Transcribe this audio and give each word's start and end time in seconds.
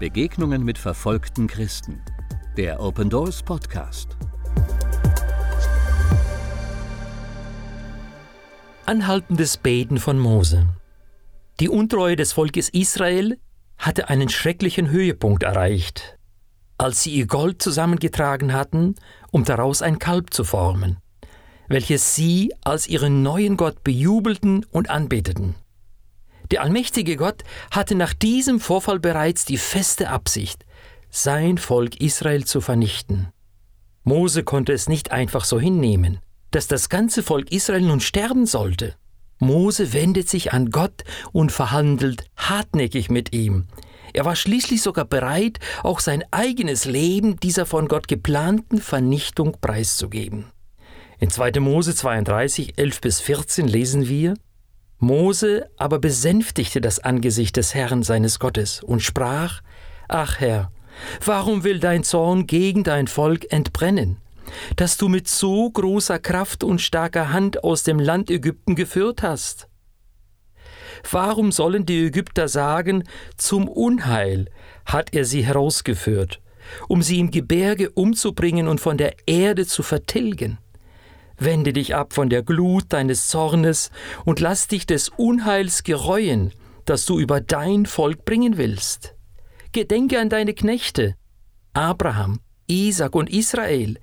Begegnungen 0.00 0.64
mit 0.64 0.78
verfolgten 0.78 1.46
Christen. 1.46 2.00
Der 2.56 2.80
Open 2.80 3.10
Doors 3.10 3.42
Podcast. 3.42 4.16
Anhaltendes 8.86 9.58
Beten 9.58 9.98
von 9.98 10.18
Mose. 10.18 10.66
Die 11.60 11.68
Untreue 11.68 12.16
des 12.16 12.32
Volkes 12.32 12.70
Israel 12.70 13.38
hatte 13.76 14.08
einen 14.08 14.30
schrecklichen 14.30 14.88
Höhepunkt 14.88 15.42
erreicht, 15.42 16.16
als 16.78 17.02
sie 17.02 17.10
ihr 17.10 17.26
Gold 17.26 17.60
zusammengetragen 17.60 18.54
hatten, 18.54 18.94
um 19.30 19.44
daraus 19.44 19.82
ein 19.82 19.98
Kalb 19.98 20.32
zu 20.32 20.44
formen, 20.44 20.96
welches 21.68 22.14
sie 22.14 22.54
als 22.62 22.88
ihren 22.88 23.22
neuen 23.22 23.58
Gott 23.58 23.84
bejubelten 23.84 24.64
und 24.70 24.88
anbeteten. 24.88 25.56
Der 26.50 26.62
allmächtige 26.62 27.16
Gott 27.16 27.44
hatte 27.70 27.94
nach 27.94 28.12
diesem 28.12 28.60
Vorfall 28.60 28.98
bereits 28.98 29.44
die 29.44 29.58
feste 29.58 30.10
Absicht, 30.10 30.64
sein 31.10 31.58
Volk 31.58 32.00
Israel 32.00 32.44
zu 32.44 32.60
vernichten. 32.60 33.28
Mose 34.02 34.44
konnte 34.44 34.72
es 34.72 34.88
nicht 34.88 35.12
einfach 35.12 35.44
so 35.44 35.60
hinnehmen, 35.60 36.18
dass 36.50 36.66
das 36.66 36.88
ganze 36.88 37.22
Volk 37.22 37.52
Israel 37.52 37.82
nun 37.82 38.00
sterben 38.00 38.46
sollte. 38.46 38.94
Mose 39.38 39.92
wendet 39.92 40.28
sich 40.28 40.52
an 40.52 40.70
Gott 40.70 41.04
und 41.32 41.52
verhandelt 41.52 42.24
hartnäckig 42.36 43.10
mit 43.10 43.32
ihm. 43.32 43.66
Er 44.12 44.24
war 44.24 44.36
schließlich 44.36 44.82
sogar 44.82 45.04
bereit, 45.04 45.60
auch 45.82 46.00
sein 46.00 46.24
eigenes 46.30 46.84
Leben 46.84 47.38
dieser 47.38 47.64
von 47.64 47.86
Gott 47.86 48.08
geplanten 48.08 48.80
Vernichtung 48.80 49.56
preiszugeben. 49.60 50.46
In 51.20 51.30
2. 51.30 51.60
Mose 51.60 51.94
32, 51.94 52.78
11 52.78 53.00
bis 53.00 53.20
14 53.20 53.68
lesen 53.68 54.08
wir, 54.08 54.34
Mose 55.00 55.70
aber 55.78 55.98
besänftigte 55.98 56.80
das 56.82 56.98
Angesicht 56.98 57.56
des 57.56 57.74
Herrn 57.74 58.02
seines 58.02 58.38
Gottes 58.38 58.82
und 58.82 59.00
sprach, 59.00 59.62
Ach 60.08 60.38
Herr, 60.40 60.70
warum 61.24 61.64
will 61.64 61.80
dein 61.80 62.04
Zorn 62.04 62.46
gegen 62.46 62.84
dein 62.84 63.06
Volk 63.06 63.50
entbrennen, 63.50 64.18
dass 64.76 64.98
du 64.98 65.08
mit 65.08 65.26
so 65.26 65.70
großer 65.70 66.18
Kraft 66.18 66.62
und 66.62 66.80
starker 66.80 67.32
Hand 67.32 67.64
aus 67.64 67.82
dem 67.82 67.98
Land 67.98 68.30
Ägypten 68.30 68.74
geführt 68.74 69.22
hast? 69.22 69.68
Warum 71.10 71.50
sollen 71.50 71.86
die 71.86 72.06
Ägypter 72.06 72.48
sagen, 72.48 73.04
zum 73.38 73.68
Unheil 73.68 74.50
hat 74.84 75.14
er 75.14 75.24
sie 75.24 75.44
herausgeführt, 75.44 76.40
um 76.88 77.02
sie 77.02 77.20
im 77.20 77.30
Gebirge 77.30 77.90
umzubringen 77.90 78.68
und 78.68 78.82
von 78.82 78.98
der 78.98 79.14
Erde 79.26 79.66
zu 79.66 79.82
vertilgen? 79.82 80.58
Wende 81.40 81.72
dich 81.72 81.94
ab 81.94 82.12
von 82.12 82.28
der 82.28 82.42
Glut 82.42 82.84
deines 82.90 83.28
Zornes 83.28 83.90
und 84.26 84.40
lass 84.40 84.68
dich 84.68 84.86
des 84.86 85.08
Unheils 85.08 85.82
gereuen, 85.82 86.52
das 86.84 87.06
du 87.06 87.18
über 87.18 87.40
dein 87.40 87.86
Volk 87.86 88.26
bringen 88.26 88.58
willst. 88.58 89.14
Gedenke 89.72 90.20
an 90.20 90.28
deine 90.28 90.52
Knechte, 90.52 91.14
Abraham, 91.72 92.40
Isaac 92.66 93.14
und 93.14 93.30
Israel, 93.30 93.98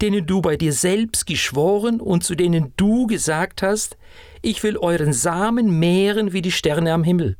denen 0.00 0.26
du 0.26 0.40
bei 0.40 0.56
dir 0.56 0.72
selbst 0.72 1.26
geschworen 1.26 2.00
und 2.00 2.24
zu 2.24 2.34
denen 2.34 2.72
du 2.76 3.06
gesagt 3.06 3.60
hast, 3.62 3.98
ich 4.40 4.62
will 4.62 4.78
euren 4.78 5.12
Samen 5.12 5.78
mehren 5.78 6.32
wie 6.32 6.42
die 6.42 6.52
Sterne 6.52 6.94
am 6.94 7.04
Himmel. 7.04 7.36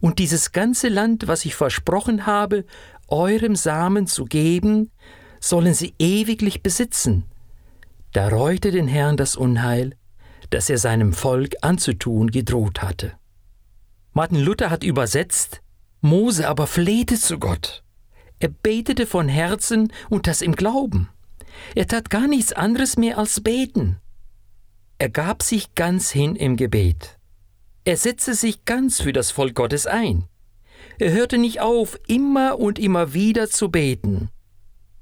Und 0.00 0.20
dieses 0.20 0.52
ganze 0.52 0.88
Land, 0.88 1.26
was 1.26 1.44
ich 1.44 1.56
versprochen 1.56 2.26
habe, 2.26 2.64
eurem 3.08 3.56
Samen 3.56 4.06
zu 4.06 4.24
geben, 4.24 4.92
sollen 5.40 5.74
sie 5.74 5.94
ewiglich 5.98 6.62
besitzen, 6.62 7.24
da 8.12 8.28
reute 8.28 8.70
den 8.70 8.88
Herrn 8.88 9.16
das 9.16 9.36
Unheil, 9.36 9.96
das 10.50 10.68
er 10.68 10.78
seinem 10.78 11.12
Volk 11.12 11.54
anzutun 11.62 12.30
gedroht 12.30 12.82
hatte. 12.82 13.12
Martin 14.12 14.40
Luther 14.40 14.70
hat 14.70 14.84
übersetzt, 14.84 15.62
Mose 16.02 16.46
aber 16.48 16.66
flehte 16.66 17.18
zu 17.18 17.38
Gott. 17.38 17.82
Er 18.38 18.48
betete 18.48 19.06
von 19.06 19.28
Herzen 19.28 19.92
und 20.10 20.26
das 20.26 20.42
im 20.42 20.54
Glauben. 20.54 21.08
Er 21.74 21.86
tat 21.86 22.10
gar 22.10 22.26
nichts 22.26 22.52
anderes 22.52 22.96
mehr 22.96 23.16
als 23.18 23.40
beten. 23.40 23.98
Er 24.98 25.08
gab 25.08 25.42
sich 25.42 25.74
ganz 25.74 26.10
hin 26.10 26.36
im 26.36 26.56
Gebet. 26.56 27.18
Er 27.84 27.96
setzte 27.96 28.34
sich 28.34 28.64
ganz 28.64 29.00
für 29.00 29.12
das 29.12 29.30
Volk 29.30 29.54
Gottes 29.54 29.86
ein. 29.86 30.24
Er 30.98 31.12
hörte 31.12 31.38
nicht 31.38 31.60
auf, 31.60 31.98
immer 32.06 32.58
und 32.58 32.78
immer 32.78 33.14
wieder 33.14 33.48
zu 33.48 33.70
beten. 33.70 34.28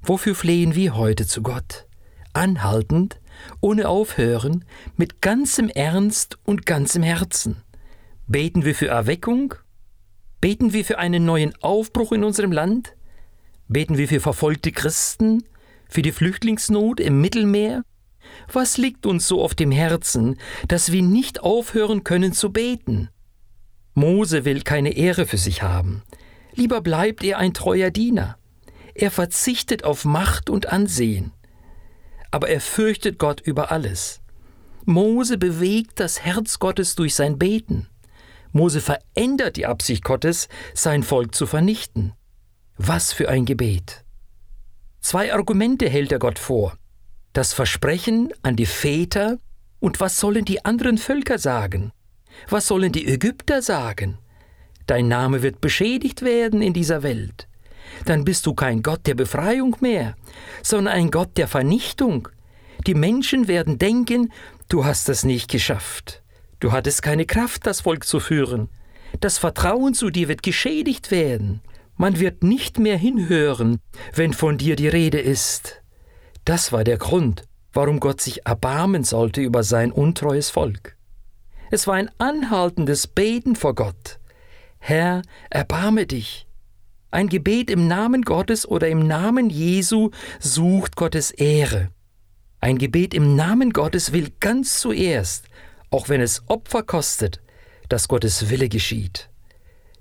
Wofür 0.01 0.35
flehen 0.35 0.73
wir 0.75 0.95
heute 0.95 1.27
zu 1.27 1.41
Gott? 1.43 1.87
Anhaltend, 2.33 3.19
ohne 3.59 3.87
Aufhören, 3.89 4.65
mit 4.97 5.21
ganzem 5.21 5.69
Ernst 5.69 6.37
und 6.43 6.65
ganzem 6.65 7.03
Herzen. 7.03 7.63
Beten 8.27 8.65
wir 8.65 8.75
für 8.75 8.87
Erweckung? 8.87 9.55
Beten 10.39 10.73
wir 10.73 10.85
für 10.85 10.97
einen 10.97 11.25
neuen 11.25 11.53
Aufbruch 11.61 12.11
in 12.11 12.23
unserem 12.23 12.51
Land? 12.51 12.95
Beten 13.67 13.97
wir 13.97 14.07
für 14.07 14.19
verfolgte 14.19 14.71
Christen? 14.71 15.43
Für 15.89 16.01
die 16.01 16.11
Flüchtlingsnot 16.11 16.99
im 16.99 17.19
Mittelmeer? 17.21 17.83
Was 18.51 18.77
liegt 18.77 19.05
uns 19.05 19.27
so 19.27 19.41
auf 19.41 19.55
dem 19.55 19.71
Herzen, 19.71 20.37
dass 20.67 20.91
wir 20.91 21.01
nicht 21.01 21.41
aufhören 21.41 22.03
können 22.03 22.33
zu 22.33 22.51
beten? 22.51 23.09
Mose 23.93 24.45
will 24.45 24.61
keine 24.61 24.93
Ehre 24.95 25.25
für 25.25 25.37
sich 25.37 25.63
haben. 25.63 26.01
Lieber 26.53 26.81
bleibt 26.81 27.23
er 27.23 27.37
ein 27.39 27.53
treuer 27.53 27.91
Diener. 27.91 28.37
Er 28.95 29.11
verzichtet 29.11 29.83
auf 29.83 30.05
Macht 30.05 30.49
und 30.49 30.67
Ansehen 30.67 31.33
aber 32.31 32.49
er 32.49 32.61
fürchtet 32.61 33.19
Gott 33.19 33.41
über 33.41 33.71
alles. 33.71 34.21
Mose 34.85 35.37
bewegt 35.37 35.99
das 35.99 36.21
Herz 36.21 36.59
Gottes 36.59 36.95
durch 36.95 37.13
sein 37.13 37.37
Beten. 37.37 37.87
Mose 38.51 38.81
verändert 38.81 39.57
die 39.57 39.65
Absicht 39.65 40.03
Gottes, 40.03 40.47
sein 40.73 41.03
Volk 41.03 41.35
zu 41.35 41.45
vernichten. 41.45 42.13
Was 42.77 43.13
für 43.13 43.29
ein 43.29 43.45
Gebet. 43.45 44.03
Zwei 45.01 45.33
Argumente 45.33 45.87
hält 45.87 46.11
er 46.11 46.19
Gott 46.19 46.39
vor. 46.39 46.77
Das 47.33 47.53
Versprechen 47.53 48.33
an 48.41 48.55
die 48.55 48.65
Väter 48.65 49.37
und 49.79 49.99
was 49.99 50.19
sollen 50.19 50.45
die 50.45 50.65
anderen 50.65 50.97
Völker 50.97 51.37
sagen? 51.37 51.91
Was 52.49 52.67
sollen 52.67 52.91
die 52.91 53.07
Ägypter 53.07 53.61
sagen? 53.61 54.17
Dein 54.87 55.07
Name 55.07 55.41
wird 55.41 55.61
beschädigt 55.61 56.23
werden 56.23 56.61
in 56.61 56.73
dieser 56.73 57.03
Welt 57.03 57.47
dann 58.05 58.23
bist 58.23 58.45
du 58.45 58.53
kein 58.53 58.83
Gott 58.83 59.05
der 59.07 59.15
Befreiung 59.15 59.75
mehr, 59.79 60.15
sondern 60.63 60.93
ein 60.93 61.11
Gott 61.11 61.37
der 61.37 61.47
Vernichtung. 61.47 62.27
Die 62.87 62.95
Menschen 62.95 63.47
werden 63.47 63.77
denken, 63.77 64.31
du 64.69 64.85
hast 64.85 65.09
es 65.09 65.23
nicht 65.23 65.49
geschafft. 65.49 66.23
Du 66.59 66.71
hattest 66.71 67.01
keine 67.01 67.25
Kraft, 67.25 67.65
das 67.65 67.81
Volk 67.81 68.05
zu 68.05 68.19
führen. 68.19 68.69
Das 69.19 69.37
Vertrauen 69.37 69.93
zu 69.93 70.09
dir 70.09 70.27
wird 70.27 70.43
geschädigt 70.43 71.11
werden. 71.11 71.61
Man 71.97 72.19
wird 72.19 72.43
nicht 72.43 72.79
mehr 72.79 72.97
hinhören, 72.97 73.79
wenn 74.15 74.33
von 74.33 74.57
dir 74.57 74.75
die 74.75 74.87
Rede 74.87 75.19
ist. 75.19 75.81
Das 76.45 76.71
war 76.71 76.83
der 76.83 76.97
Grund, 76.97 77.43
warum 77.73 77.99
Gott 77.99 78.21
sich 78.21 78.45
erbarmen 78.45 79.03
sollte 79.03 79.41
über 79.41 79.63
sein 79.63 79.91
untreues 79.91 80.49
Volk. 80.49 80.97
Es 81.69 81.87
war 81.87 81.95
ein 81.95 82.09
anhaltendes 82.17 83.07
Beten 83.07 83.55
vor 83.55 83.75
Gott. 83.75 84.19
Herr, 84.79 85.21
erbarme 85.49 86.05
dich. 86.05 86.47
Ein 87.13 87.27
Gebet 87.27 87.69
im 87.69 87.87
Namen 87.87 88.21
Gottes 88.21 88.65
oder 88.65 88.87
im 88.87 89.05
Namen 89.05 89.49
Jesu 89.49 90.11
sucht 90.39 90.95
Gottes 90.95 91.31
Ehre. 91.31 91.89
Ein 92.61 92.77
Gebet 92.77 93.13
im 93.13 93.35
Namen 93.35 93.71
Gottes 93.73 94.13
will 94.13 94.31
ganz 94.39 94.79
zuerst, 94.79 95.45
auch 95.89 96.07
wenn 96.07 96.21
es 96.21 96.43
Opfer 96.47 96.83
kostet, 96.83 97.41
dass 97.89 98.07
Gottes 98.07 98.49
Wille 98.49 98.69
geschieht. 98.69 99.29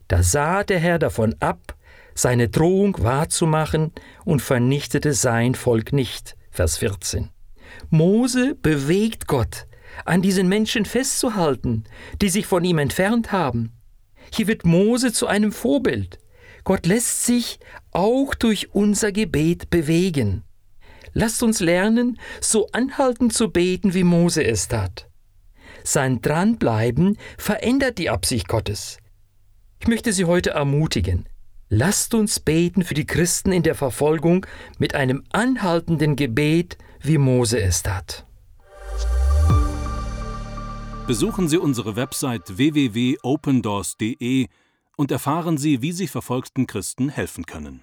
Da 0.07 0.23
sah 0.23 0.63
der 0.63 0.79
Herr 0.79 1.01
davon 1.01 1.35
ab, 1.41 1.75
seine 2.15 2.49
Drohung 2.49 2.97
wahrzumachen 3.03 3.93
und 4.25 4.41
vernichtete 4.41 5.13
sein 5.13 5.57
Volk 5.57 5.93
nicht. 5.93 6.37
Vers 6.53 6.79
14. 6.79 7.31
Mose 7.89 8.55
bewegt 8.55 9.27
Gott, 9.27 9.67
an 10.05 10.23
diesen 10.23 10.49
Menschen 10.49 10.85
festzuhalten, 10.85 11.85
die 12.23 12.29
sich 12.29 12.47
von 12.47 12.63
ihm 12.63 12.79
entfernt 12.79 13.33
haben. 13.33 13.73
Hier 14.33 14.47
wird 14.47 14.65
Mose 14.65 15.13
zu 15.13 15.27
einem 15.27 15.51
Vorbild. 15.51 16.21
Gott 16.65 16.87
lässt 16.87 17.25
sich 17.25 17.59
auch 17.91 18.35
durch 18.35 18.75
unser 18.75 19.13
Gebet 19.13 19.71
bewegen. 19.71 20.45
Lasst 21.13 21.43
uns 21.43 21.61
lernen, 21.61 22.19
so 22.41 22.69
anhaltend 22.73 23.33
zu 23.33 23.51
beten, 23.51 23.95
wie 23.95 24.05
Mose 24.05 24.45
es 24.45 24.69
tat. 24.69 25.09
Sein 25.83 26.21
Dranbleiben 26.21 27.17
verändert 27.39 27.99
die 27.99 28.11
Absicht 28.11 28.49
Gottes. 28.49 28.99
Ich 29.81 29.89
möchte 29.89 30.13
Sie 30.13 30.27
heute 30.27 30.51
ermutigen. 30.51 31.27
Lasst 31.69 32.15
uns 32.15 32.41
beten 32.41 32.83
für 32.83 32.95
die 32.95 33.07
Christen 33.07 33.53
in 33.53 33.63
der 33.63 33.75
Verfolgung 33.75 34.45
mit 34.79 34.95
einem 34.95 35.25
anhaltenden 35.31 36.17
Gebet, 36.17 36.77
wie 37.01 37.17
Mose 37.17 37.61
es 37.61 37.83
tat. 37.83 38.27
Besuchen 41.07 41.49
Sie 41.49 41.59
unsere 41.59 41.97
Website 41.97 42.57
www.opendoors.de 42.57 44.49
und 45.01 45.11
erfahren 45.11 45.57
Sie, 45.57 45.81
wie 45.81 45.93
Sie 45.93 46.09
verfolgten 46.09 46.67
Christen 46.67 47.09
helfen 47.09 47.47
können. 47.47 47.83